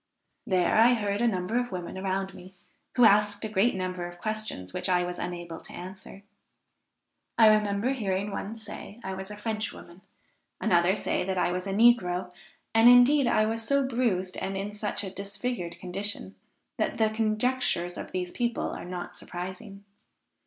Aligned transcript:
There 0.47 0.73
I 0.77 0.95
heard 0.95 1.21
a 1.21 1.27
number 1.27 1.59
of 1.59 1.71
women 1.71 1.95
around 1.95 2.33
me, 2.33 2.55
who 2.95 3.05
asked 3.05 3.45
a 3.45 3.47
great 3.47 3.75
number 3.75 4.07
of 4.07 4.17
questions 4.19 4.73
which 4.73 4.89
I 4.89 5.03
was 5.03 5.19
unable 5.19 5.59
to 5.59 5.73
answer. 5.75 6.23
I 7.37 7.45
remember 7.45 7.91
hearing 7.91 8.31
one 8.31 8.57
say 8.57 8.99
I 9.03 9.13
was 9.13 9.29
a 9.29 9.37
French 9.37 9.71
woman; 9.71 10.01
another 10.59 10.95
say 10.95 11.23
that 11.25 11.37
I 11.37 11.51
was 11.51 11.67
a 11.67 11.71
negro, 11.71 12.31
and 12.73 12.89
indeed 12.89 13.27
I 13.27 13.45
was 13.45 13.61
so 13.61 13.87
bruised, 13.87 14.37
and 14.37 14.57
in 14.57 14.73
such 14.73 15.03
a 15.03 15.11
disfigured 15.11 15.77
condition, 15.77 16.33
that 16.79 16.97
the 16.97 17.11
conjectures 17.11 17.95
of 17.95 18.11
these 18.11 18.31
people 18.31 18.71
are 18.71 18.85
not 18.85 19.15
surprising. 19.15 19.83